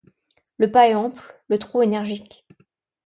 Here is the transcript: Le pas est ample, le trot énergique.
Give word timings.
Le 0.57 0.71
pas 0.71 0.87
est 0.89 0.95
ample, 0.95 1.39
le 1.47 1.59
trot 1.59 1.83
énergique. 1.83 2.47